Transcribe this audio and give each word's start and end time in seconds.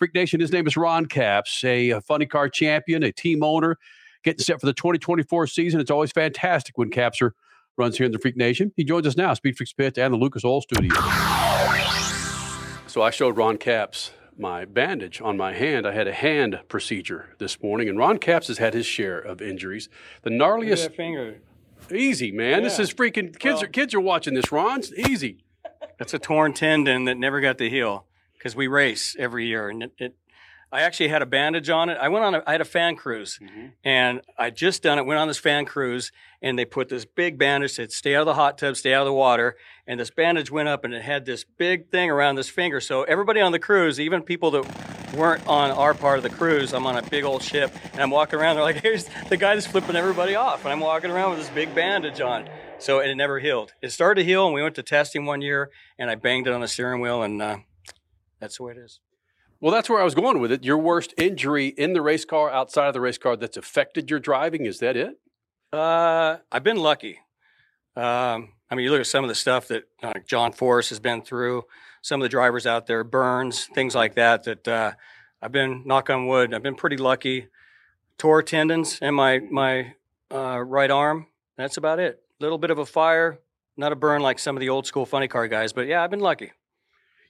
Freak 0.00 0.14
Nation, 0.14 0.40
his 0.40 0.50
name 0.50 0.66
is 0.66 0.78
Ron 0.78 1.04
Capps, 1.04 1.62
a, 1.62 1.90
a 1.90 2.00
funny 2.00 2.24
car 2.24 2.48
champion, 2.48 3.02
a 3.02 3.12
team 3.12 3.44
owner, 3.44 3.76
getting 4.24 4.42
set 4.42 4.58
for 4.58 4.64
the 4.64 4.72
2024 4.72 5.46
season. 5.46 5.78
It's 5.78 5.90
always 5.90 6.10
fantastic 6.10 6.78
when 6.78 6.90
Capser 6.90 7.32
runs 7.76 7.98
here 7.98 8.06
in 8.06 8.12
the 8.12 8.18
Freak 8.18 8.34
Nation. 8.34 8.72
He 8.76 8.82
joins 8.82 9.06
us 9.06 9.18
now, 9.18 9.34
Speed 9.34 9.58
Freaks 9.58 9.74
Pit 9.74 9.98
and 9.98 10.14
the 10.14 10.16
Lucas 10.16 10.42
Oil 10.42 10.62
Studio. 10.62 10.94
So 12.86 13.02
I 13.02 13.10
showed 13.10 13.36
Ron 13.36 13.58
Capps 13.58 14.12
my 14.38 14.64
bandage 14.64 15.20
on 15.20 15.36
my 15.36 15.52
hand. 15.52 15.86
I 15.86 15.92
had 15.92 16.08
a 16.08 16.14
hand 16.14 16.60
procedure 16.68 17.34
this 17.36 17.62
morning, 17.62 17.86
and 17.86 17.98
Ron 17.98 18.16
Capps 18.16 18.48
has 18.48 18.56
had 18.56 18.72
his 18.72 18.86
share 18.86 19.18
of 19.18 19.42
injuries. 19.42 19.90
The 20.22 20.30
gnarliest 20.30 20.96
finger. 20.96 21.42
Easy, 21.94 22.32
man. 22.32 22.62
Yeah. 22.62 22.68
This 22.70 22.78
is 22.78 22.90
freaking 22.90 23.38
kids. 23.38 23.56
Well, 23.56 23.64
are, 23.64 23.66
kids 23.66 23.94
are 23.94 24.00
watching 24.00 24.32
this. 24.32 24.50
Ron, 24.50 24.80
easy. 24.96 25.44
That's 25.98 26.14
a 26.14 26.18
torn 26.18 26.54
tendon 26.54 27.04
that 27.04 27.18
never 27.18 27.42
got 27.42 27.58
to 27.58 27.68
heal 27.68 28.06
because 28.40 28.56
we 28.56 28.68
race 28.68 29.14
every 29.18 29.46
year, 29.46 29.68
and 29.68 29.82
it, 29.82 29.92
it, 29.98 30.16
I 30.72 30.80
actually 30.82 31.08
had 31.08 31.20
a 31.20 31.26
bandage 31.26 31.68
on 31.68 31.90
it. 31.90 31.98
I 32.00 32.08
went 32.08 32.24
on. 32.24 32.34
A, 32.36 32.42
I 32.46 32.52
had 32.52 32.62
a 32.62 32.64
fan 32.64 32.96
cruise, 32.96 33.38
mm-hmm. 33.42 33.66
and 33.84 34.22
I 34.38 34.48
just 34.48 34.82
done 34.82 34.98
it. 34.98 35.04
Went 35.04 35.20
on 35.20 35.28
this 35.28 35.38
fan 35.38 35.66
cruise, 35.66 36.10
and 36.40 36.58
they 36.58 36.64
put 36.64 36.88
this 36.88 37.04
big 37.04 37.38
bandage. 37.38 37.72
Said, 37.72 37.92
"Stay 37.92 38.14
out 38.14 38.20
of 38.20 38.26
the 38.26 38.34
hot 38.34 38.56
tub. 38.56 38.76
Stay 38.76 38.94
out 38.94 39.02
of 39.02 39.06
the 39.06 39.12
water." 39.12 39.56
And 39.86 40.00
this 40.00 40.10
bandage 40.10 40.50
went 40.50 40.68
up, 40.68 40.84
and 40.84 40.94
it 40.94 41.02
had 41.02 41.26
this 41.26 41.44
big 41.44 41.90
thing 41.90 42.08
around 42.08 42.36
this 42.36 42.48
finger. 42.48 42.80
So 42.80 43.02
everybody 43.02 43.40
on 43.40 43.52
the 43.52 43.58
cruise, 43.58 44.00
even 44.00 44.22
people 44.22 44.52
that 44.52 45.14
weren't 45.14 45.46
on 45.46 45.70
our 45.72 45.92
part 45.92 46.18
of 46.18 46.22
the 46.22 46.30
cruise, 46.30 46.72
I'm 46.72 46.86
on 46.86 46.96
a 46.96 47.02
big 47.02 47.24
old 47.24 47.42
ship, 47.42 47.74
and 47.92 48.00
I'm 48.00 48.10
walking 48.10 48.38
around. 48.38 48.56
They're 48.56 48.64
like, 48.64 48.76
"Here's 48.82 49.06
the 49.28 49.36
guy 49.36 49.54
that's 49.54 49.66
flipping 49.66 49.96
everybody 49.96 50.36
off," 50.36 50.64
and 50.64 50.72
I'm 50.72 50.80
walking 50.80 51.10
around 51.10 51.30
with 51.30 51.40
this 51.40 51.50
big 51.50 51.74
bandage 51.74 52.20
on. 52.20 52.48
So 52.78 53.00
it 53.00 53.14
never 53.14 53.40
healed. 53.40 53.74
It 53.82 53.90
started 53.90 54.22
to 54.22 54.24
heal, 54.24 54.46
and 54.46 54.54
we 54.54 54.62
went 54.62 54.76
to 54.76 54.82
testing 54.82 55.26
one 55.26 55.42
year, 55.42 55.70
and 55.98 56.08
I 56.08 56.14
banged 56.14 56.46
it 56.46 56.54
on 56.54 56.62
the 56.62 56.68
steering 56.68 57.02
wheel, 57.02 57.22
and 57.22 57.42
uh, 57.42 57.58
that's 58.40 58.56
the 58.56 58.64
way 58.64 58.72
it 58.72 58.78
is. 58.78 59.00
Well, 59.60 59.72
that's 59.72 59.90
where 59.90 60.00
I 60.00 60.04
was 60.04 60.14
going 60.14 60.40
with 60.40 60.50
it. 60.50 60.64
Your 60.64 60.78
worst 60.78 61.12
injury 61.18 61.68
in 61.68 61.92
the 61.92 62.00
race 62.00 62.24
car, 62.24 62.50
outside 62.50 62.88
of 62.88 62.94
the 62.94 63.00
race 63.00 63.18
car, 63.18 63.36
that's 63.36 63.58
affected 63.58 64.08
your 64.08 64.18
driving. 64.18 64.64
Is 64.64 64.78
that 64.78 64.96
it? 64.96 65.20
Uh, 65.72 66.38
I've 66.50 66.64
been 66.64 66.78
lucky. 66.78 67.18
Um, 67.94 68.54
I 68.70 68.74
mean, 68.74 68.84
you 68.84 68.90
look 68.90 69.00
at 69.00 69.06
some 69.06 69.22
of 69.22 69.28
the 69.28 69.34
stuff 69.34 69.68
that 69.68 69.84
uh, 70.02 70.14
John 70.26 70.52
Force 70.52 70.88
has 70.88 70.98
been 70.98 71.20
through. 71.20 71.64
Some 72.00 72.20
of 72.20 72.24
the 72.24 72.30
drivers 72.30 72.66
out 72.66 72.86
there, 72.86 73.04
Burns, 73.04 73.66
things 73.66 73.94
like 73.94 74.14
that. 74.14 74.44
That 74.44 74.66
uh, 74.66 74.92
I've 75.42 75.52
been 75.52 75.82
knock 75.84 76.08
on 76.08 76.26
wood. 76.26 76.54
I've 76.54 76.62
been 76.62 76.74
pretty 76.74 76.96
lucky. 76.96 77.48
Tore 78.16 78.42
tendons 78.42 78.98
in 79.02 79.14
my 79.14 79.40
my 79.40 79.94
uh, 80.32 80.60
right 80.60 80.90
arm. 80.90 81.26
That's 81.56 81.76
about 81.76 81.98
it. 81.98 82.22
A 82.40 82.42
little 82.42 82.58
bit 82.58 82.70
of 82.70 82.78
a 82.78 82.86
fire, 82.86 83.38
not 83.76 83.92
a 83.92 83.96
burn 83.96 84.22
like 84.22 84.38
some 84.38 84.56
of 84.56 84.60
the 84.60 84.70
old 84.70 84.86
school 84.86 85.04
funny 85.04 85.28
car 85.28 85.46
guys, 85.48 85.74
but 85.74 85.86
yeah, 85.86 86.02
I've 86.02 86.10
been 86.10 86.20
lucky. 86.20 86.52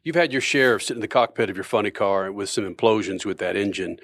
You've 0.02 0.16
had 0.16 0.32
your 0.32 0.40
share 0.40 0.74
of 0.74 0.82
sitting 0.82 0.98
in 0.98 1.02
the 1.02 1.08
cockpit 1.08 1.50
of 1.50 1.56
your 1.56 1.64
funny 1.64 1.90
car 1.90 2.32
with 2.32 2.48
some 2.48 2.64
implosions 2.64 3.26
with 3.26 3.38
that 3.38 3.56
engine. 3.56 3.98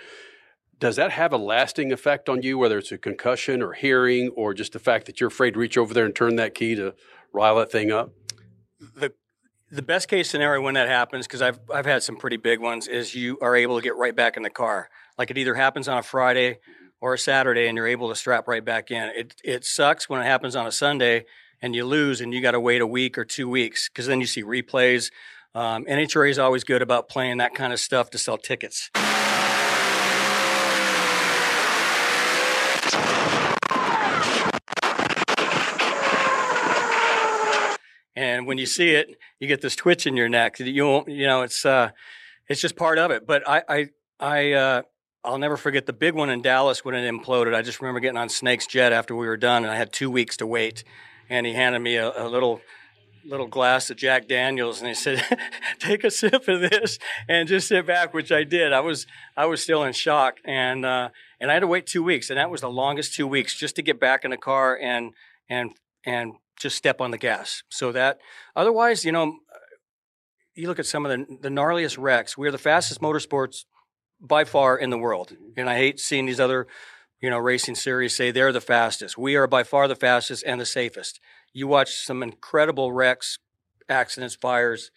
Does 0.78 0.96
that 0.96 1.12
have 1.12 1.32
a 1.32 1.38
lasting 1.38 1.90
effect 1.90 2.28
on 2.28 2.42
you, 2.42 2.58
whether 2.58 2.76
it's 2.76 2.92
a 2.92 2.98
concussion 2.98 3.62
or 3.62 3.72
hearing 3.72 4.28
or 4.36 4.52
just 4.52 4.74
the 4.74 4.78
fact 4.78 5.06
that 5.06 5.20
you're 5.20 5.28
afraid 5.28 5.54
to 5.54 5.60
reach 5.60 5.78
over 5.78 5.94
there 5.94 6.04
and 6.04 6.14
turn 6.14 6.36
that 6.36 6.54
key 6.54 6.74
to 6.74 6.94
rile 7.32 7.56
that 7.56 7.72
thing 7.72 7.90
up? 7.90 8.12
The 8.78 9.12
the 9.70 9.82
best 9.82 10.06
case 10.08 10.30
scenario 10.30 10.60
when 10.60 10.74
that 10.74 10.86
happens, 10.86 11.26
because 11.26 11.40
I've 11.40 11.58
I've 11.72 11.86
had 11.86 12.02
some 12.02 12.16
pretty 12.16 12.36
big 12.36 12.60
ones, 12.60 12.88
is 12.88 13.14
you 13.14 13.38
are 13.40 13.56
able 13.56 13.76
to 13.76 13.82
get 13.82 13.96
right 13.96 14.14
back 14.14 14.36
in 14.36 14.42
the 14.42 14.50
car. 14.50 14.90
Like 15.16 15.30
it 15.30 15.38
either 15.38 15.54
happens 15.54 15.88
on 15.88 15.96
a 15.96 16.02
Friday 16.02 16.58
or 17.00 17.14
a 17.14 17.18
Saturday, 17.18 17.68
and 17.68 17.76
you're 17.76 17.86
able 17.86 18.10
to 18.10 18.14
strap 18.14 18.46
right 18.46 18.64
back 18.64 18.90
in. 18.90 19.10
It 19.16 19.34
it 19.42 19.64
sucks 19.64 20.10
when 20.10 20.20
it 20.20 20.24
happens 20.24 20.54
on 20.54 20.66
a 20.66 20.72
Sunday 20.72 21.24
and 21.62 21.74
you 21.74 21.86
lose, 21.86 22.20
and 22.20 22.34
you 22.34 22.42
got 22.42 22.50
to 22.50 22.60
wait 22.60 22.82
a 22.82 22.86
week 22.86 23.16
or 23.16 23.24
two 23.24 23.48
weeks, 23.48 23.88
because 23.88 24.06
then 24.06 24.20
you 24.20 24.26
see 24.26 24.42
replays 24.42 25.10
um, 25.56 25.86
NHRA 25.86 26.28
is 26.28 26.38
always 26.38 26.64
good 26.64 26.82
about 26.82 27.08
playing 27.08 27.38
that 27.38 27.54
kind 27.54 27.72
of 27.72 27.80
stuff 27.80 28.10
to 28.10 28.18
sell 28.18 28.36
tickets. 28.36 28.90
And 38.14 38.46
when 38.46 38.58
you 38.58 38.66
see 38.66 38.90
it, 38.90 39.16
you 39.40 39.48
get 39.48 39.62
this 39.62 39.74
twitch 39.74 40.06
in 40.06 40.14
your 40.14 40.28
neck. 40.28 40.60
You 40.60 41.04
you 41.06 41.26
know, 41.26 41.40
it's 41.40 41.64
uh, 41.64 41.90
it's 42.50 42.60
just 42.60 42.76
part 42.76 42.98
of 42.98 43.10
it. 43.10 43.26
But 43.26 43.48
I 43.48 43.62
I 43.66 43.88
I 44.20 44.52
uh, 44.52 44.82
I'll 45.24 45.38
never 45.38 45.56
forget 45.56 45.86
the 45.86 45.94
big 45.94 46.14
one 46.14 46.28
in 46.28 46.42
Dallas 46.42 46.84
when 46.84 46.94
it 46.94 47.10
imploded. 47.10 47.54
I 47.54 47.62
just 47.62 47.80
remember 47.80 48.00
getting 48.00 48.18
on 48.18 48.28
Snake's 48.28 48.66
jet 48.66 48.92
after 48.92 49.16
we 49.16 49.26
were 49.26 49.38
done, 49.38 49.64
and 49.64 49.72
I 49.72 49.76
had 49.76 49.90
two 49.90 50.10
weeks 50.10 50.36
to 50.36 50.46
wait. 50.46 50.84
And 51.30 51.46
he 51.46 51.54
handed 51.54 51.80
me 51.80 51.96
a, 51.96 52.12
a 52.14 52.28
little 52.28 52.60
little 53.26 53.46
glass 53.46 53.90
of 53.90 53.96
Jack 53.96 54.28
Daniels, 54.28 54.80
and 54.80 54.88
he 54.88 54.94
said, 54.94 55.24
"Take 55.78 56.04
a 56.04 56.10
sip 56.10 56.48
of 56.48 56.60
this 56.60 56.98
and 57.28 57.48
just 57.48 57.68
sit 57.68 57.86
back," 57.86 58.14
which 58.14 58.32
I 58.32 58.44
did. 58.44 58.72
I 58.72 58.80
was 58.80 59.06
I 59.36 59.46
was 59.46 59.62
still 59.62 59.84
in 59.84 59.92
shock, 59.92 60.38
and 60.44 60.84
uh, 60.84 61.10
and 61.40 61.50
I 61.50 61.54
had 61.54 61.60
to 61.60 61.66
wait 61.66 61.86
two 61.86 62.02
weeks, 62.02 62.30
and 62.30 62.38
that 62.38 62.50
was 62.50 62.60
the 62.60 62.70
longest 62.70 63.14
two 63.14 63.26
weeks 63.26 63.58
just 63.58 63.76
to 63.76 63.82
get 63.82 64.00
back 64.00 64.24
in 64.24 64.30
the 64.30 64.36
car 64.36 64.78
and 64.80 65.12
and 65.48 65.72
and 66.04 66.34
just 66.58 66.76
step 66.76 67.00
on 67.00 67.10
the 67.10 67.18
gas. 67.18 67.62
So 67.68 67.92
that 67.92 68.18
otherwise, 68.54 69.04
you 69.04 69.12
know, 69.12 69.38
you 70.54 70.68
look 70.68 70.78
at 70.78 70.86
some 70.86 71.04
of 71.04 71.10
the 71.10 71.38
the 71.40 71.48
gnarliest 71.48 71.98
wrecks. 71.98 72.38
We're 72.38 72.52
the 72.52 72.58
fastest 72.58 73.00
motorsports 73.00 73.64
by 74.20 74.44
far 74.44 74.78
in 74.78 74.90
the 74.90 74.98
world, 74.98 75.36
and 75.56 75.68
I 75.68 75.76
hate 75.76 76.00
seeing 76.00 76.26
these 76.26 76.40
other 76.40 76.66
you 77.20 77.30
know 77.30 77.38
racing 77.38 77.74
series 77.74 78.14
say 78.14 78.30
they're 78.30 78.52
the 78.52 78.60
fastest. 78.60 79.16
We 79.16 79.36
are 79.36 79.46
by 79.46 79.62
far 79.62 79.88
the 79.88 79.96
fastest 79.96 80.44
and 80.46 80.60
the 80.60 80.66
safest 80.66 81.20
you 81.56 81.66
watch 81.66 82.04
some 82.04 82.22
incredible 82.22 82.92
wrecks, 82.92 83.38
accidents, 83.88 84.34
fires, 84.34 84.90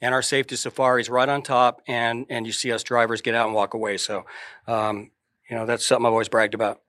and 0.00 0.12
our 0.12 0.22
safety 0.22 0.56
safaris 0.56 1.08
right 1.08 1.28
on 1.28 1.40
top, 1.40 1.82
and 1.86 2.26
and 2.28 2.46
you 2.46 2.52
see 2.52 2.72
us 2.72 2.82
drivers 2.82 3.20
get 3.22 3.36
out 3.36 3.46
and 3.46 3.54
walk 3.54 3.74
away. 3.74 3.96
So, 3.96 4.24
um, 4.66 5.12
you 5.48 5.56
know, 5.56 5.66
that's 5.66 5.86
something 5.86 6.04
I've 6.04 6.12
always 6.12 6.28
bragged 6.28 6.54
about. 6.54 6.80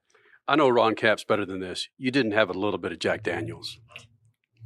I 0.48 0.56
know 0.56 0.68
Ron 0.68 0.96
Capps 0.96 1.22
better 1.22 1.46
than 1.46 1.60
this. 1.60 1.88
You 1.98 2.10
didn't 2.10 2.32
have 2.32 2.50
a 2.50 2.52
little 2.52 2.78
bit 2.78 2.90
of 2.90 2.98
Jack 2.98 3.22
Daniels. 3.22 3.78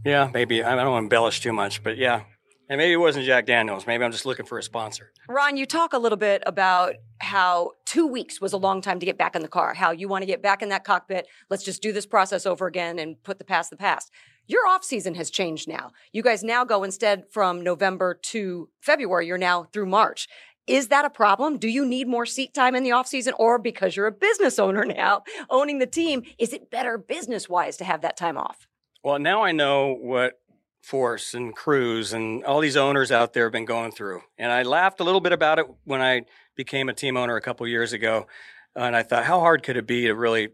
Yeah, 0.06 0.30
maybe. 0.32 0.64
I 0.64 0.74
don't 0.74 0.96
embellish 0.96 1.40
too 1.40 1.52
much, 1.52 1.82
but 1.82 1.98
yeah. 1.98 2.22
And 2.68 2.78
maybe 2.78 2.92
it 2.92 2.96
wasn't 2.96 3.26
Jack 3.26 3.46
Daniels. 3.46 3.86
Maybe 3.86 4.02
I'm 4.02 4.10
just 4.10 4.26
looking 4.26 4.44
for 4.44 4.58
a 4.58 4.62
sponsor. 4.62 5.12
Ron, 5.28 5.56
you 5.56 5.66
talk 5.66 5.92
a 5.92 5.98
little 5.98 6.18
bit 6.18 6.42
about 6.46 6.94
how 7.20 7.72
two 7.84 8.06
weeks 8.06 8.40
was 8.40 8.52
a 8.52 8.56
long 8.56 8.80
time 8.80 8.98
to 8.98 9.06
get 9.06 9.16
back 9.16 9.36
in 9.36 9.42
the 9.42 9.48
car, 9.48 9.74
how 9.74 9.92
you 9.92 10.08
want 10.08 10.22
to 10.22 10.26
get 10.26 10.42
back 10.42 10.62
in 10.62 10.68
that 10.70 10.82
cockpit. 10.82 11.28
Let's 11.48 11.62
just 11.62 11.80
do 11.80 11.92
this 11.92 12.06
process 12.06 12.44
over 12.44 12.66
again 12.66 12.98
and 12.98 13.22
put 13.22 13.38
the 13.38 13.44
past 13.44 13.70
the 13.70 13.76
past. 13.76 14.10
Your 14.48 14.66
off 14.66 14.84
season 14.84 15.14
has 15.14 15.30
changed 15.30 15.68
now. 15.68 15.92
You 16.12 16.22
guys 16.22 16.42
now 16.42 16.64
go 16.64 16.82
instead 16.82 17.24
from 17.30 17.62
November 17.62 18.14
to 18.24 18.68
February, 18.80 19.26
you're 19.26 19.38
now 19.38 19.64
through 19.72 19.86
March. 19.86 20.28
Is 20.66 20.88
that 20.88 21.04
a 21.04 21.10
problem? 21.10 21.58
Do 21.58 21.68
you 21.68 21.84
need 21.84 22.08
more 22.08 22.26
seat 22.26 22.52
time 22.52 22.74
in 22.74 22.82
the 22.82 22.90
off 22.90 23.06
season 23.06 23.34
or 23.38 23.58
because 23.58 23.94
you're 23.94 24.08
a 24.08 24.12
business 24.12 24.58
owner 24.58 24.84
now, 24.84 25.22
owning 25.48 25.78
the 25.78 25.86
team, 25.86 26.24
is 26.38 26.52
it 26.52 26.70
better 26.70 26.98
business 26.98 27.48
wise 27.48 27.76
to 27.76 27.84
have 27.84 28.02
that 28.02 28.16
time 28.16 28.36
off? 28.36 28.66
Well, 29.04 29.20
now 29.20 29.44
I 29.44 29.52
know 29.52 29.94
what 29.94 30.40
Force 30.86 31.34
and 31.34 31.52
Cruz 31.52 32.12
and 32.12 32.44
all 32.44 32.60
these 32.60 32.76
owners 32.76 33.10
out 33.10 33.32
there 33.32 33.46
have 33.46 33.52
been 33.52 33.64
going 33.64 33.90
through. 33.90 34.20
And 34.38 34.52
I 34.52 34.62
laughed 34.62 35.00
a 35.00 35.02
little 35.02 35.20
bit 35.20 35.32
about 35.32 35.58
it 35.58 35.66
when 35.82 36.00
I 36.00 36.22
became 36.54 36.88
a 36.88 36.94
team 36.94 37.16
owner 37.16 37.34
a 37.34 37.40
couple 37.40 37.66
years 37.66 37.92
ago. 37.92 38.28
And 38.76 38.94
I 38.94 39.02
thought, 39.02 39.24
how 39.24 39.40
hard 39.40 39.64
could 39.64 39.76
it 39.76 39.88
be 39.88 40.02
to 40.02 40.14
really, 40.14 40.50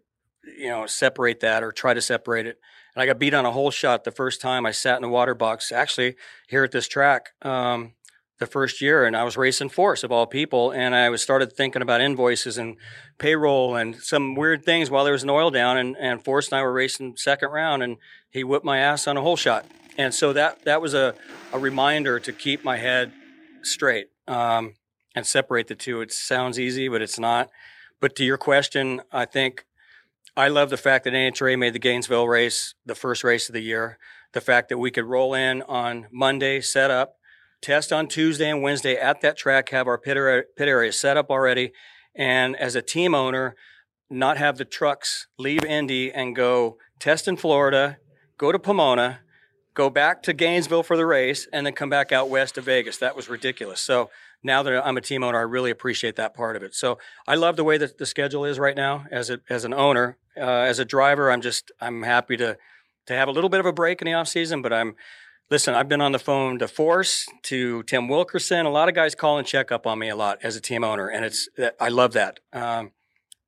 you 0.59 0.71
know, 0.71 0.87
separate 0.87 1.41
that 1.41 1.63
or 1.63 1.71
try 1.71 1.93
to 1.93 2.01
separate 2.01 2.47
it? 2.47 2.59
And 2.95 3.03
I 3.03 3.07
got 3.07 3.19
beat 3.19 3.35
on 3.35 3.45
a 3.45 3.51
hole 3.51 3.71
shot 3.71 4.05
the 4.05 4.11
first 4.11 4.41
time 4.41 4.65
I 4.65 4.71
sat 4.71 4.97
in 4.97 5.03
the 5.03 5.11
water 5.11 5.35
box, 5.35 5.71
actually 5.71 6.17
here 6.49 6.65
at 6.65 6.73
this 6.73 6.89
track 6.89 7.33
um, 7.43 7.93
the 8.39 8.47
first 8.47 8.81
year. 8.81 9.05
And 9.05 9.15
I 9.15 9.25
was 9.25 9.37
racing 9.37 9.69
Force 9.69 10.03
of 10.03 10.11
all 10.11 10.27
people. 10.27 10.71
And 10.71 10.95
I 10.95 11.11
was 11.11 11.21
started 11.21 11.53
thinking 11.53 11.83
about 11.83 12.01
invoices 12.01 12.57
and 12.57 12.79
payroll 13.19 13.77
and 13.77 13.97
some 13.97 14.35
weird 14.35 14.65
things 14.65 14.89
while 14.89 15.05
there 15.05 15.13
was 15.13 15.25
an 15.25 15.31
oil 15.31 15.51
down. 15.51 15.77
And, 15.77 15.95
and 15.99 16.25
Force 16.25 16.49
and 16.49 16.59
I 16.59 16.63
were 16.63 16.73
racing 16.73 17.19
second 17.19 17.51
round 17.51 17.83
and 17.83 17.99
he 18.31 18.43
whipped 18.43 18.65
my 18.65 18.79
ass 18.79 19.07
on 19.07 19.19
a 19.19 19.21
hole 19.21 19.37
shot. 19.37 19.67
And 19.99 20.15
so 20.15 20.33
that, 20.33 20.65
that 20.65 20.81
was 20.81 20.95
a, 20.95 21.15
a 21.53 21.59
reminder 21.59 22.19
to 22.21 22.33
keep 22.33 22.65
my 22.65 22.79
head 22.79 23.13
straight 23.63 24.09
um, 24.27 24.75
and 25.15 25.27
separate 25.27 25.69
the 25.69 25.75
two. 25.75 26.01
It 26.01 26.13
sounds 26.13 26.59
easy, 26.59 26.89
but 26.89 27.03
it's 27.03 27.19
not. 27.19 27.51
But 28.01 28.17
to 28.17 28.25
your 28.25 28.39
question, 28.39 29.03
I 29.13 29.27
think 29.27 29.65
I 30.37 30.49
love 30.49 30.71
the 30.71 30.77
fact 30.77 31.05
that 31.05 31.13
NHRA 31.13 31.59
made 31.59 31.75
the 31.75 31.79
Gainesville 31.79 32.27
race 32.27 32.75
the 32.87 32.95
first 32.95 33.23
race 33.23 33.49
of 33.49 33.53
the 33.53 33.61
year. 33.61 33.99
The 34.33 34.41
fact 34.41 34.71
that 34.71 34.79
we 34.79 34.91
could 34.91 35.05
roll 35.05 35.35
in 35.35 35.61
on 35.63 36.07
Monday, 36.11 36.63
set 36.63 36.91
up, 36.91 37.17
test 37.61 37.93
on 37.93 38.09
Tuesday 38.09 38.49
and 38.49 38.63
Wednesday 38.63 38.97
at 38.97 39.21
that 39.21 39.37
track, 39.37 39.69
have 39.69 39.87
our 39.87 39.99
pit 39.99 40.17
area, 40.17 40.45
pit 40.57 40.69
area 40.69 40.91
set 40.91 41.19
up 41.19 41.31
already, 41.31 41.73
and 42.15 42.57
as 42.57 42.75
a 42.75 42.83
team 42.83 43.15
owner, 43.15 43.55
not 44.09 44.39
have 44.39 44.57
the 44.57 44.65
trucks 44.65 45.27
leave 45.39 45.65
Indy 45.65 46.11
and 46.11 46.35
go 46.35 46.79
test 46.99 47.29
in 47.29 47.37
Florida, 47.37 47.99
go 48.39 48.53
to 48.53 48.59
Pomona, 48.59 49.21
go 49.75 49.91
back 49.91 50.23
to 50.25 50.33
Gainesville 50.33 50.83
for 50.83 50.97
the 50.97 51.07
race, 51.07 51.49
and 51.53 51.67
then 51.67 51.73
come 51.73 51.91
back 51.91 52.13
out 52.13 52.29
west 52.29 52.57
to 52.57 52.61
Vegas. 52.61 52.99
That 52.99 53.17
was 53.17 53.29
ridiculous. 53.29 53.81
So 53.81 54.11
now 54.43 54.63
that 54.63 54.87
I'm 54.87 54.97
a 54.97 55.01
team 55.01 55.23
owner, 55.23 55.39
I 55.39 55.43
really 55.43 55.71
appreciate 55.71 56.17
that 56.17 56.35
part 56.35 56.57
of 56.57 56.63
it. 56.63 56.75
So 56.75 56.99
I 57.27 57.35
love 57.35 57.57
the 57.57 57.65
way 57.65 57.79
that 57.79 57.99
the 57.99 58.07
schedule 58.07 58.45
is 58.45 58.59
right 58.59 58.77
now 58.77 59.07
as 59.11 59.31
a, 59.31 59.41
as 59.49 59.65
an 59.65 59.73
owner. 59.73 60.19
Uh, 60.37 60.41
as 60.41 60.79
a 60.79 60.85
driver, 60.85 61.31
I'm 61.31 61.43
just 61.43 61.71
I'm 61.81 62.03
happy 62.03 62.37
to 62.39 62.57
to 63.07 63.15
have 63.15 63.29
a 63.29 63.33
little 63.33 63.51
bit 63.51 63.61
of 63.61 63.67
a 63.67 63.73
break 63.73 64.01
in 64.01 64.07
the 64.07 64.15
off 64.15 64.29
season, 64.29 64.63
but 64.63 64.73
I'm 64.73 64.95
listen, 65.51 65.75
I've 65.75 65.89
been 65.89 66.01
on 66.01 66.13
the 66.13 66.19
phone 66.19 66.59
to 66.61 66.69
Force, 66.69 67.27
to 67.43 67.83
Tim 67.83 68.09
Wilkerson. 68.09 68.65
A 68.65 68.71
lot 68.71 68.89
of 68.89 68.95
guys 68.95 69.15
call 69.15 69.39
and 69.39 69.47
check 69.47 69.71
up 69.71 69.87
on 69.87 69.99
me 69.99 70.09
a 70.09 70.17
lot 70.17 70.39
as 70.43 70.57
a 70.57 70.61
team 70.61 70.83
owner, 70.83 71.09
and 71.09 71.25
it's 71.25 71.49
I 71.81 71.89
love 71.89 72.15
that. 72.15 72.41
Um, 72.53 72.93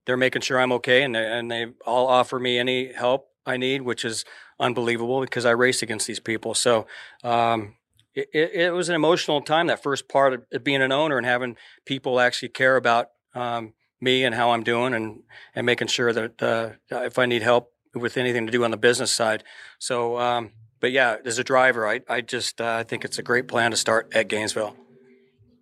they're 0.05 0.19
making 0.19 0.43
sure 0.43 0.61
I'm 0.61 0.73
okay, 0.73 1.03
and 1.03 1.15
they, 1.15 1.25
and 1.25 1.51
they 1.51 1.67
all 1.87 2.07
offer 2.07 2.39
me 2.39 2.59
any 2.59 2.93
help 2.93 3.29
I 3.47 3.57
need, 3.57 3.83
which 3.83 4.05
is 4.05 4.25
unbelievable 4.59 5.21
because 5.21 5.45
I 5.45 5.51
race 5.51 5.83
against 5.83 6.07
these 6.07 6.21
people. 6.21 6.55
So 6.55 6.87
um, 7.23 7.75
it, 8.15 8.29
it, 8.33 8.73
was 8.73 8.89
an 8.89 8.95
emotional 8.95 9.41
time. 9.41 9.67
That 9.67 9.83
first 9.83 10.09
part 10.09 10.47
of 10.53 10.65
being 10.65 10.83
an 10.83 10.93
owner 10.93 11.19
and 11.19 11.27
having 11.27 11.57
people 11.85 12.21
actually 12.21 12.51
care 12.51 12.77
about 12.77 13.11
um, 13.35 13.75
me 14.01 14.25
and 14.25 14.35
how 14.35 14.51
I'm 14.51 14.63
doing, 14.63 14.95
and 14.95 15.23
and 15.55 15.67
making 15.67 15.89
sure 15.89 16.13
that 16.13 16.43
uh, 16.43 16.71
if 17.05 17.19
I 17.19 17.27
need 17.27 17.43
help 17.43 17.73
with 17.95 18.17
anything 18.17 18.47
to 18.47 18.53
do 18.53 18.65
on 18.65 18.71
the 18.71 18.77
business 18.77 19.13
side. 19.13 19.45
So, 19.79 20.19
um, 20.19 20.51
but 20.81 20.93
yeah, 20.93 21.17
as 21.25 21.39
a 21.39 21.45
driver, 21.45 21.89
I 21.89 22.01
I 22.09 22.21
just 22.21 22.61
uh, 22.61 22.77
I 22.79 22.83
think 22.85 23.05
it's 23.05 23.19
a 23.19 23.23
great 23.23 23.49
plan 23.49 23.73
to 23.73 23.77
start 23.77 24.13
at 24.15 24.29
Gainesville. 24.29 24.77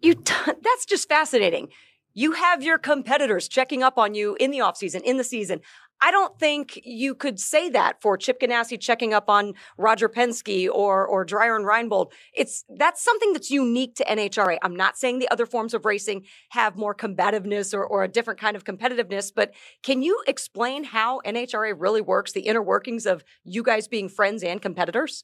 You 0.02 0.14
t- 0.14 0.34
that's 0.62 0.84
just 0.84 1.08
fascinating. 1.08 1.68
You 2.14 2.32
have 2.32 2.62
your 2.62 2.76
competitors 2.76 3.48
checking 3.48 3.82
up 3.82 3.96
on 3.96 4.14
you 4.14 4.36
in 4.38 4.50
the 4.50 4.60
off 4.60 4.76
season, 4.76 5.02
in 5.02 5.16
the 5.16 5.24
season. 5.24 5.60
I 6.02 6.10
don't 6.10 6.36
think 6.36 6.80
you 6.82 7.14
could 7.14 7.38
say 7.38 7.70
that 7.70 8.02
for 8.02 8.16
Chip 8.16 8.40
Ganassi 8.40 8.78
checking 8.78 9.14
up 9.14 9.30
on 9.30 9.54
Roger 9.78 10.08
Penske 10.08 10.68
or 10.68 11.06
or 11.06 11.24
Dreyer 11.24 11.54
and 11.54 11.64
Reinbold. 11.64 12.10
It's 12.34 12.64
that's 12.76 13.00
something 13.00 13.32
that's 13.32 13.52
unique 13.52 13.94
to 13.94 14.04
NHRA. 14.04 14.58
I'm 14.62 14.74
not 14.74 14.98
saying 14.98 15.20
the 15.20 15.30
other 15.30 15.46
forms 15.46 15.74
of 15.74 15.84
racing 15.84 16.26
have 16.50 16.76
more 16.76 16.92
combativeness 16.92 17.72
or, 17.72 17.84
or 17.86 18.02
a 18.02 18.08
different 18.08 18.40
kind 18.40 18.56
of 18.56 18.64
competitiveness, 18.64 19.30
but 19.34 19.54
can 19.84 20.02
you 20.02 20.20
explain 20.26 20.82
how 20.82 21.20
NHRA 21.24 21.74
really 21.78 22.00
works, 22.00 22.32
the 22.32 22.40
inner 22.40 22.62
workings 22.62 23.06
of 23.06 23.22
you 23.44 23.62
guys 23.62 23.86
being 23.86 24.08
friends 24.08 24.42
and 24.42 24.60
competitors? 24.60 25.22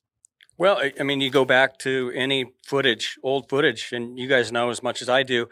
Well, 0.56 0.80
I 0.98 1.02
mean, 1.02 1.20
you 1.20 1.30
go 1.30 1.44
back 1.44 1.78
to 1.80 2.12
any 2.14 2.52
footage, 2.64 3.18
old 3.24 3.48
footage, 3.48 3.90
and 3.92 4.18
you 4.18 4.28
guys 4.28 4.52
know 4.52 4.70
as 4.70 4.82
much 4.82 5.02
as 5.02 5.08
I 5.08 5.24
do 5.24 5.48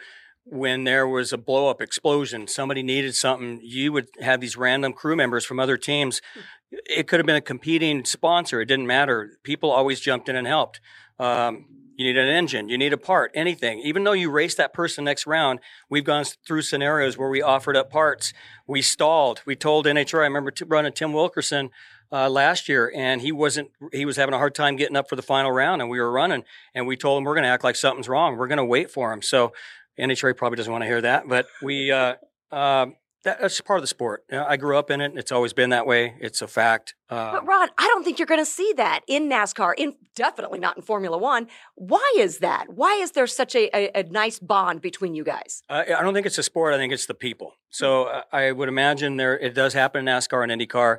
when 0.49 0.85
there 0.85 1.07
was 1.09 1.33
a 1.33 1.39
blow 1.39 1.69
up 1.69 1.83
explosion, 1.83 2.47
somebody 2.47 2.83
needed 2.83 3.15
something, 3.15 3.61
you 3.63 3.93
would 3.93 4.09
have 4.21 4.41
these 4.41 4.57
random 4.57 4.93
crew 4.93 5.17
members 5.17 5.45
from 5.45 5.59
other 5.59 5.77
teams. 5.77 6.23
It 6.71 7.09
could 7.09 7.19
have 7.19 7.27
been 7.27 7.37
a 7.37 7.41
competing 7.41 8.05
sponsor. 8.05 8.61
It 8.61 8.67
didn't 8.67 8.87
matter. 8.87 9.39
People 9.43 9.71
always 9.71 10.01
jumped 10.01 10.29
in 10.29 10.37
and 10.37 10.47
helped. 10.47 10.81
Um, 11.19 11.67
you 11.97 12.05
need 12.05 12.19
an 12.19 12.29
engine, 12.29 12.69
you 12.69 12.77
need 12.77 12.93
a 12.93 12.99
part, 12.99 13.31
anything. 13.35 13.81
Even 13.81 14.05
though 14.05 14.13
you 14.13 14.31
race 14.31 14.55
that 14.57 14.75
person 14.75 15.05
next 15.05 15.27
round, 15.27 15.61
we've 15.89 16.05
gone 16.05 16.25
through 16.47 16.61
scenarios 16.63 17.17
where 17.17 17.31
we 17.31 17.41
offered 17.41 17.75
up 17.75 17.91
parts. 17.91 18.35
We 18.67 18.83
stalled. 18.83 19.41
We 19.47 19.57
told 19.57 19.87
NHR, 19.87 20.19
I 20.19 20.25
remember 20.25 20.51
t- 20.51 20.67
running 20.69 20.93
Tim 20.93 21.15
Wilkerson 21.15 21.71
uh, 22.13 22.29
last 22.29 22.69
year, 22.69 22.93
and 22.95 23.23
he 23.23 23.33
wasn't. 23.33 23.71
He 23.93 24.05
was 24.05 24.17
having 24.17 24.35
a 24.35 24.39
hard 24.39 24.55
time 24.55 24.77
getting 24.77 24.97
up 24.97 25.09
for 25.09 25.17
the 25.17 25.23
final 25.23 25.51
round, 25.51 25.81
and 25.81 25.91
we 25.91 25.99
were 25.99 26.13
running, 26.13 26.45
and 26.75 26.87
we 26.87 26.99
told 26.99 27.19
him 27.19 27.25
we're 27.25 27.35
going 27.35 27.45
to 27.45 27.51
act 27.51 27.65
like 27.65 27.77
something's 27.77 28.09
wrong. 28.11 28.37
We're 28.37 28.47
going 28.47 28.59
to 28.59 28.65
wait 28.65 28.91
for 28.91 29.11
him. 29.13 29.23
So 29.23 29.53
NHRA 29.99 30.37
probably 30.37 30.57
doesn't 30.57 30.73
want 30.73 30.83
to 30.83 30.89
hear 30.89 31.01
that, 31.01 31.29
but 31.29 31.47
we 31.63 31.91
uh, 31.91 32.15
uh, 32.51 32.87
that, 33.27 33.41
that's 33.41 33.61
part 33.61 33.79
of 33.79 33.83
the 33.83 33.89
sport. 33.89 34.25
You 34.31 34.37
know, 34.37 34.47
I 34.49 34.57
grew 34.57 34.79
up 34.79 34.91
in 34.91 35.01
it. 35.01 35.13
It's 35.17 35.33
always 35.33 35.53
been 35.53 35.71
that 35.71 35.87
way. 35.87 36.15
It's 36.21 36.43
a 36.43 36.47
fact. 36.47 36.95
Uh, 37.11 37.33
but 37.33 37.47
Ron, 37.47 37.69
I 37.77 37.89
don't 37.89 38.05
think 38.05 38.19
you're 38.19 38.27
going 38.27 38.41
to 38.41 38.47
see 38.47 38.73
that 38.77 39.01
in 39.09 39.29
NASCAR. 39.29 39.75
In 39.77 39.97
definitely 40.15 40.61
not 40.61 40.77
in 40.77 40.83
Formula 40.83 41.19
One. 41.19 41.49
Why 41.75 42.15
is 42.17 42.39
that? 42.39 42.67
Why 42.71 42.95
is 42.95 43.11
there 43.13 43.27
such 43.27 43.57
a, 43.57 43.69
a, 43.77 44.01
a 44.01 44.03
nice 44.05 44.39
bond 44.39 44.81
between 44.81 45.15
you 45.15 45.25
guys? 45.25 45.63
I 45.69 45.85
don't 45.85 46.15
think 46.15 46.27
it's 46.27 46.39
a 46.39 46.43
sport. 46.43 46.73
I 46.73 46.77
think 46.77 46.93
it's 46.93 47.07
the 47.07 47.15
people. 47.15 47.55
So 47.69 48.05
uh, 48.05 48.23
I 48.33 48.53
would 48.53 48.69
imagine 48.69 49.17
there 49.17 49.37
it 49.37 49.55
does 49.55 49.75
happen 49.75 50.07
in 50.07 50.15
NASCAR 50.15 50.49
and 50.49 50.61
IndyCar. 50.61 50.99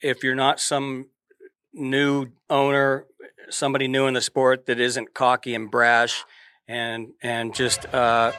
If 0.00 0.24
you're 0.24 0.34
not 0.34 0.60
some 0.60 1.08
new 1.74 2.28
owner, 2.48 3.06
somebody 3.50 3.86
new 3.86 4.06
in 4.06 4.14
the 4.14 4.22
sport 4.22 4.64
that 4.66 4.80
isn't 4.80 5.12
cocky 5.12 5.54
and 5.54 5.70
brash 5.70 6.24
and 6.68 7.12
and 7.22 7.54
just 7.54 7.86
uh, 7.94 8.32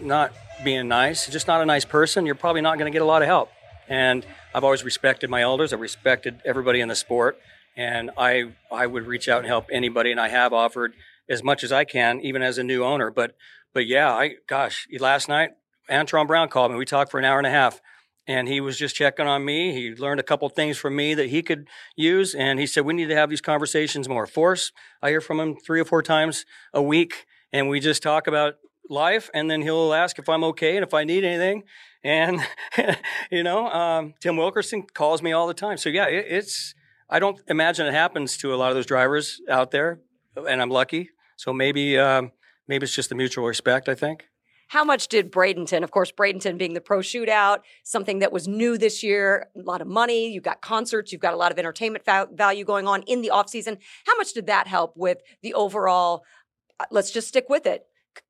not 0.00 0.32
being 0.64 0.88
nice, 0.88 1.26
just 1.28 1.46
not 1.46 1.60
a 1.60 1.66
nice 1.66 1.84
person, 1.84 2.26
you're 2.26 2.34
probably 2.34 2.60
not 2.60 2.78
going 2.78 2.90
to 2.90 2.94
get 2.94 3.02
a 3.02 3.06
lot 3.06 3.22
of 3.22 3.28
help. 3.28 3.50
And 3.88 4.24
I've 4.54 4.64
always 4.64 4.84
respected 4.84 5.28
my 5.28 5.42
elders. 5.42 5.72
I've 5.72 5.80
respected 5.80 6.40
everybody 6.44 6.80
in 6.80 6.88
the 6.88 6.94
sport, 6.94 7.38
and 7.76 8.10
I 8.16 8.52
I 8.70 8.86
would 8.86 9.06
reach 9.06 9.28
out 9.28 9.38
and 9.38 9.46
help 9.46 9.66
anybody, 9.70 10.10
and 10.10 10.20
I 10.20 10.28
have 10.28 10.52
offered 10.52 10.94
as 11.28 11.42
much 11.42 11.64
as 11.64 11.72
I 11.72 11.84
can, 11.84 12.20
even 12.20 12.42
as 12.42 12.58
a 12.58 12.64
new 12.64 12.84
owner. 12.84 13.10
But 13.10 13.36
but 13.74 13.86
yeah, 13.86 14.12
I 14.12 14.36
gosh, 14.48 14.86
last 14.98 15.28
night 15.28 15.50
Antron 15.90 16.26
Brown 16.26 16.48
called 16.48 16.72
me. 16.72 16.78
We 16.78 16.84
talked 16.84 17.10
for 17.10 17.18
an 17.18 17.24
hour 17.24 17.38
and 17.38 17.46
a 17.46 17.50
half, 17.50 17.80
and 18.26 18.48
he 18.48 18.60
was 18.60 18.78
just 18.78 18.94
checking 18.94 19.26
on 19.26 19.44
me. 19.44 19.72
He 19.72 19.94
learned 19.94 20.20
a 20.20 20.24
couple 20.24 20.48
things 20.48 20.78
from 20.78 20.96
me 20.96 21.14
that 21.14 21.28
he 21.28 21.42
could 21.42 21.68
use, 21.96 22.34
and 22.34 22.58
he 22.60 22.66
said 22.66 22.84
we 22.84 22.94
need 22.94 23.08
to 23.08 23.16
have 23.16 23.30
these 23.30 23.40
conversations 23.40 24.08
more. 24.08 24.26
Force, 24.26 24.72
I 25.02 25.10
hear 25.10 25.20
from 25.20 25.40
him 25.40 25.56
three 25.56 25.80
or 25.80 25.84
four 25.84 26.02
times 26.02 26.46
a 26.72 26.82
week 26.82 27.26
and 27.52 27.68
we 27.68 27.80
just 27.80 28.02
talk 28.02 28.26
about 28.26 28.54
life 28.88 29.30
and 29.34 29.50
then 29.50 29.62
he'll 29.62 29.92
ask 29.94 30.18
if 30.18 30.28
i'm 30.28 30.44
okay 30.44 30.76
and 30.76 30.84
if 30.84 30.94
i 30.94 31.04
need 31.04 31.24
anything. 31.24 31.62
And 32.04 32.40
you 33.30 33.42
know 33.42 33.68
um, 33.68 34.14
tim 34.20 34.36
wilkerson 34.36 34.82
calls 34.94 35.22
me 35.22 35.32
all 35.32 35.46
the 35.46 35.54
time. 35.54 35.76
So 35.76 35.88
yeah 35.88 36.06
it, 36.06 36.26
it's 36.28 36.74
i 37.08 37.18
don't 37.18 37.40
imagine 37.48 37.86
it 37.86 37.94
happens 37.94 38.36
to 38.38 38.54
a 38.54 38.56
lot 38.56 38.70
of 38.70 38.74
those 38.76 38.86
drivers 38.86 39.40
out 39.48 39.70
there 39.70 40.00
and 40.36 40.60
i'm 40.60 40.70
lucky. 40.70 41.10
So 41.36 41.52
maybe 41.52 41.98
um, 41.98 42.32
maybe 42.68 42.84
it's 42.84 42.94
just 42.94 43.08
the 43.08 43.14
mutual 43.14 43.46
respect 43.46 43.88
i 43.88 43.94
think. 43.94 44.26
How 44.72 44.84
much 44.84 45.08
did 45.08 45.30
Bradenton, 45.30 45.84
of 45.84 45.90
course, 45.90 46.10
Bradenton 46.10 46.56
being 46.56 46.72
the 46.72 46.80
pro 46.80 47.00
shootout, 47.00 47.58
something 47.84 48.20
that 48.20 48.32
was 48.32 48.48
new 48.48 48.78
this 48.78 49.02
year, 49.02 49.48
a 49.54 49.60
lot 49.60 49.82
of 49.82 49.86
money, 49.86 50.32
you've 50.32 50.44
got 50.44 50.62
concerts, 50.62 51.12
you've 51.12 51.20
got 51.20 51.34
a 51.34 51.36
lot 51.36 51.52
of 51.52 51.58
entertainment 51.58 52.06
value 52.06 52.64
going 52.64 52.88
on 52.88 53.02
in 53.02 53.20
the 53.20 53.28
off 53.28 53.50
season. 53.50 53.76
How 54.06 54.16
much 54.16 54.32
did 54.32 54.46
that 54.46 54.68
help 54.68 54.96
with 54.96 55.18
the 55.42 55.52
overall 55.52 56.24
let's 56.90 57.10
just 57.10 57.28
stick 57.28 57.48
with 57.48 57.66
it 57.66 57.86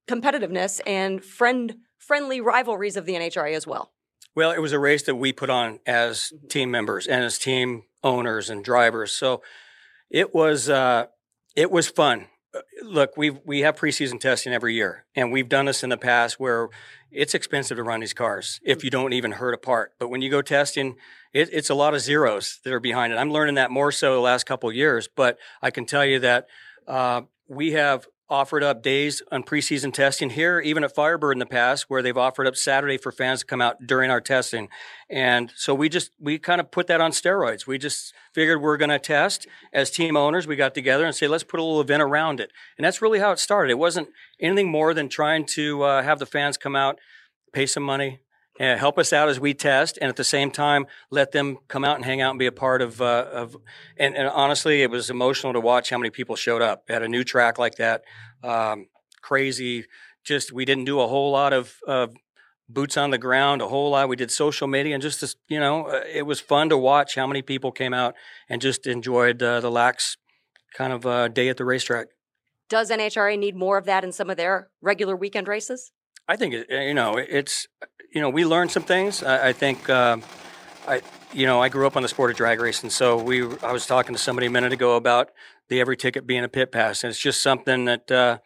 competitiveness 0.09 0.81
and 0.87 1.25
friend 1.25 1.77
friendly 1.99 2.41
rivalries 2.41 2.97
of 2.97 3.07
the 3.07 3.15
NHRA 3.15 3.55
as 3.55 3.67
well. 3.67 3.93
Well, 4.35 4.51
it 4.51 4.61
was 4.61 4.73
a 4.73 4.79
race 4.79 5.03
that 5.05 5.17
we 5.17 5.33
put 5.33 5.51
on 5.51 5.79
as 5.87 6.33
team 6.49 6.71
members 6.71 7.07
and 7.07 7.23
as 7.23 7.39
team 7.39 7.85
owners 8.03 8.51
and 8.51 8.65
drivers. 8.65 9.15
So 9.15 9.43
it 10.11 10.35
was 10.35 10.69
uh, 10.69 11.07
it 11.55 11.71
was 11.71 11.89
fun. 11.89 12.27
Uh, 12.55 12.61
look, 12.83 13.17
we 13.17 13.31
we 13.31 13.61
have 13.61 13.77
preseason 13.77 14.19
testing 14.21 14.53
every 14.53 14.75
year, 14.75 15.05
and 15.15 15.31
we've 15.33 15.49
done 15.49 15.67
this 15.67 15.83
in 15.83 15.91
the 15.91 15.97
past 15.97 16.41
where 16.41 16.69
it's 17.11 17.35
expensive 17.35 17.77
to 17.77 17.83
run 17.83 18.01
these 18.01 18.15
cars 18.15 18.59
if 18.65 18.83
you 18.83 18.91
don't 18.91 19.13
even 19.13 19.33
hurt 19.33 19.53
a 19.53 19.59
part. 19.59 19.93
But 19.99 20.09
when 20.09 20.23
you 20.23 20.31
go 20.31 20.41
testing, 20.41 20.97
it, 21.35 21.51
it's 21.53 21.71
a 21.71 21.75
lot 21.75 21.95
of 21.95 22.01
zeros 22.01 22.59
that 22.65 22.73
are 22.73 22.81
behind 22.81 23.13
it. 23.13 23.17
I'm 23.17 23.31
learning 23.31 23.57
that 23.57 23.71
more 23.71 23.93
so 23.93 24.15
the 24.15 24.21
last 24.21 24.45
couple 24.45 24.73
years. 24.73 25.09
But 25.15 25.39
I 25.61 25.71
can 25.71 25.85
tell 25.85 26.05
you 26.05 26.21
that 26.21 26.47
uh, 26.89 27.23
we 27.49 27.73
have 27.73 28.07
offered 28.33 28.63
up 28.65 28.83
days 28.83 29.23
on 29.31 29.43
preseason 29.43 29.93
testing 29.93 30.31
here, 30.31 30.59
even 30.59 30.83
at 30.83 30.95
Firebird 30.95 31.35
in 31.35 31.39
the 31.39 31.45
past, 31.45 31.91
where 31.91 32.01
they've 32.01 32.17
offered 32.17 32.47
up 32.47 32.57
Saturday 32.57 32.97
for 32.97 33.13
fans 33.13 33.41
to 33.41 33.47
come 33.47 33.61
out 33.61 33.87
during 33.87 34.11
our 34.11 34.23
testing. 34.23 34.71
And 35.11 35.53
so 35.55 35.75
we 35.75 35.91
just, 35.91 36.13
we 36.19 36.39
kind 36.39 36.59
of 36.59 36.71
put 36.71 36.87
that 36.87 37.03
on 37.03 37.11
steroids. 37.11 37.67
We 37.67 37.77
just 37.77 38.15
figured 38.33 38.63
we're 38.63 38.79
going 38.79 38.89
to 38.89 38.99
test 38.99 39.47
as 39.71 39.91
team 39.91 40.17
owners. 40.17 40.47
We 40.47 40.57
got 40.57 40.75
together 40.75 41.05
and 41.05 41.15
say, 41.15 41.29
let's 41.29 41.45
put 41.45 41.61
a 41.61 41.63
little 41.63 41.83
event 41.83 42.03
around 42.03 42.41
it. 42.41 42.51
And 42.79 42.87
that's 42.87 43.03
really 43.03 43.19
how 43.19 43.33
it 43.33 43.39
started. 43.39 43.71
It 43.71 43.79
wasn't 43.79 44.09
anything 44.41 44.71
more 44.71 44.95
than 44.95 45.11
trying 45.11 45.45
to 45.49 45.83
uh, 45.83 46.03
have 46.03 46.19
the 46.19 46.25
fans 46.25 46.57
come 46.57 46.75
out, 46.75 46.99
pay 47.53 47.67
some 47.67 47.83
money, 47.83 48.21
uh, 48.63 48.77
help 48.77 48.97
us 48.99 49.13
out 49.13 49.29
as 49.29 49.41
we 49.41 49.55
test, 49.55 49.99
and 50.01 50.09
at 50.09 50.17
the 50.17 50.25
same 50.25 50.51
time, 50.51 50.87
let 51.11 51.33
them 51.33 51.59
come 51.67 51.85
out 51.85 51.97
and 51.97 52.05
hang 52.05 52.21
out 52.21 52.31
and 52.31 52.39
be 52.39 52.47
a 52.47 52.53
part 52.53 52.81
of. 52.81 53.03
Uh, 53.03 53.27
of 53.33 53.57
and, 53.97 54.15
and, 54.15 54.29
honestly, 54.29 54.83
it 54.83 54.91
was 54.91 55.11
emotional 55.11 55.53
to 55.53 55.61
watch 55.61 55.91
how 55.91 55.99
many 55.99 56.11
people 56.11 56.37
showed 56.37 56.63
up 56.63 56.85
at 56.89 57.03
a 57.03 57.09
new 57.09 57.25
track 57.25 57.59
like 57.59 57.75
that. 57.77 58.03
Um, 58.45 58.87
crazy. 59.21 59.87
Just 60.25 60.53
we 60.53 60.65
didn't 60.65 60.85
do 60.85 61.01
a 61.01 61.09
whole 61.09 61.33
lot 61.33 61.53
of, 61.53 61.77
of 61.89 62.15
boots 62.69 62.97
on 62.97 63.11
the 63.11 63.19
ground, 63.19 63.61
a 63.61 63.69
whole 63.69 63.91
lot. 63.91 64.09
We 64.09 64.15
did 64.15 64.31
social 64.31 64.69
media, 64.69 64.95
and 64.95 65.03
just 65.03 65.21
this, 65.21 65.35
you 65.49 65.59
know, 65.59 65.87
uh, 65.87 66.03
it 66.13 66.23
was 66.23 66.39
fun 66.41 66.69
to 66.69 66.79
watch 66.79 67.17
how 67.17 67.27
many 67.27 67.43
people 67.43 67.73
came 67.73 67.93
out 67.93 68.15
and 68.49 68.63
just 68.63 68.87
enjoyed 68.87 69.43
uh, 69.43 69.59
the 69.59 69.71
lax 69.71 70.17
kind 70.75 70.93
of 70.93 71.05
uh, 71.05 71.27
day 71.27 71.49
at 71.49 71.57
the 71.57 71.65
racetrack. 71.65 72.09
Does 72.69 72.91
NHRA 72.91 73.39
need 73.39 73.57
more 73.57 73.77
of 73.77 73.85
that 73.87 74.05
in 74.05 74.13
some 74.13 74.31
of 74.31 74.37
their 74.37 74.71
regular 74.81 75.17
weekend 75.17 75.49
races? 75.49 75.91
I 76.29 76.37
think 76.37 76.55
you 76.69 76.95
know 76.95 77.17
it's 77.17 77.67
you 78.13 78.21
know, 78.21 78.31
we 78.31 78.45
learned 78.45 78.71
some 78.71 78.83
things. 78.83 79.23
I, 79.23 79.49
I 79.49 79.53
think, 79.53 79.89
uh, 79.89 80.19
I, 80.87 81.01
you 81.33 81.47
know, 81.47 81.63
I 81.63 81.69
grew 81.69 81.87
up 81.87 81.97
on 81.97 82.03
the 82.03 82.09
sport 82.09 82.31
of 82.31 82.37
drag 82.37 82.61
racing, 82.61 82.91
so 82.91 83.17
we. 83.17 83.43
I 83.63 83.73
was 83.73 83.87
talking 83.87 84.15
to 84.15 84.21
somebody 84.21 84.47
a 84.47 84.51
minute 84.51 84.73
ago 84.73 84.97
about 84.97 85.31
the 85.69 85.81
every 85.81 85.97
ticket 85.97 86.27
being 86.27 86.45
a 86.45 86.49
pit 86.49 86.71
pass, 86.71 87.05
and 87.05 87.11
it's 87.11 87.19
just 87.19 87.43
something 87.43 87.87
that 87.87 88.11
uh, 88.11 88.39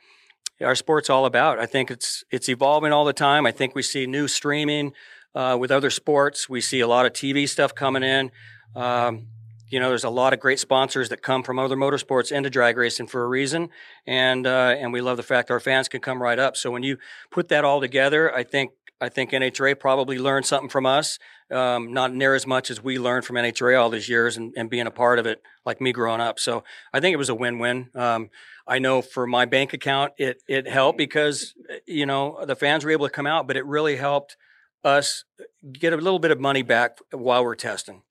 our 0.61 0.77
sport's 0.77 1.11
all 1.11 1.27
about. 1.27 1.59
I 1.59 1.67
think 1.67 1.91
it's 1.91 2.23
it's 2.31 2.49
evolving 2.49 2.93
all 2.93 3.05
the 3.05 3.13
time. 3.13 3.45
I 3.45 3.51
think 3.51 3.75
we 3.75 3.83
see 3.83 4.07
new 4.07 4.29
streaming 4.29 4.93
uh, 5.35 5.57
with 5.59 5.73
other 5.73 5.91
sports. 5.91 6.49
We 6.49 6.61
see 6.61 6.81
a 6.81 6.87
lot 6.87 7.07
of 7.07 7.13
TV 7.13 7.49
stuff 7.49 7.75
coming 7.75 8.05
in. 8.05 8.31
Um, 8.77 9.27
you 9.69 9.81
know, 9.81 9.89
there's 9.89 10.05
a 10.05 10.11
lot 10.11 10.33
of 10.33 10.41
great 10.41 10.61
sponsors 10.61 11.09
that 11.09 11.23
come 11.23 11.43
from 11.43 11.59
other 11.59 11.77
motorsports 11.77 12.31
into 12.31 12.51
drag 12.51 12.77
racing 12.77 13.09
for 13.09 13.25
a 13.25 13.29
reason, 13.29 13.69
and 14.07 14.47
uh, 14.47 14.75
and 14.79 14.93
we 14.93 15.01
love 15.01 15.17
the 15.17 15.23
fact 15.23 15.51
our 15.51 15.61
fans 15.61 15.89
can 15.89 16.01
come 16.01 16.23
right 16.23 16.39
up. 16.39 16.57
So 16.57 16.71
when 16.71 16.83
you 16.83 16.99
put 17.31 17.49
that 17.49 17.65
all 17.65 17.81
together, 17.81 18.35
I 18.35 18.45
think 18.45 18.73
I 19.01 19.09
think 19.09 19.33
NHRA 19.33 19.79
probably 19.79 20.19
learned 20.19 20.47
something 20.47 20.69
from 20.69 20.87
us, 20.87 21.19
um, 21.51 21.93
not 21.93 22.15
near 22.15 22.35
as 22.35 22.47
much 22.47 22.71
as 22.71 22.83
we 22.83 22.99
learned 22.99 23.25
from 23.25 23.37
NHRA 23.37 23.81
all 23.81 23.91
these 23.91 24.09
years 24.09 24.37
and, 24.37 24.55
and 24.57 24.71
being 24.71 24.87
a 24.87 24.91
part 24.91 25.19
of 25.19 25.27
it, 25.27 25.43
like 25.65 25.81
me 25.81 25.93
growing 25.93 26.21
up. 26.21 26.39
So 26.39 26.65
I 26.93 27.01
think 27.01 27.13
it 27.13 27.19
was 27.19 27.29
a 27.29 27.35
win-win. 27.35 27.91
Um, 27.95 28.31
I 28.67 28.79
know 28.79 29.03
for 29.03 29.27
my 29.27 29.45
bank 29.45 29.73
account, 29.73 30.13
it 30.17 30.43
it 30.49 30.69
helped 30.69 30.99
because 30.99 31.55
you 31.87 32.07
know 32.07 32.45
the 32.45 32.57
fans 32.57 32.85
were 32.85 32.91
able 32.91 33.07
to 33.07 33.13
come 33.13 33.27
out, 33.27 33.47
but 33.47 33.57
it 33.57 33.67
really 33.67 33.97
helped 33.97 34.37
us 34.85 35.25
get 35.73 35.93
a 35.93 35.97
little 35.97 36.21
bit 36.21 36.31
of 36.31 36.39
money 36.41 36.63
back 36.63 36.99
while 37.11 37.45
we're 37.45 37.57
testing. 37.57 38.03